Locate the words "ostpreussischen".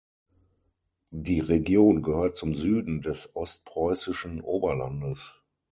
3.35-4.41